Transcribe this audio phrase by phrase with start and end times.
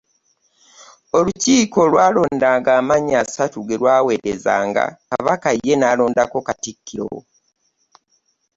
[1.17, 7.09] Olukiiko lwalondanga amannya asatu ge lwaweerezanga Kabaka ye n’alondako Katikkiro.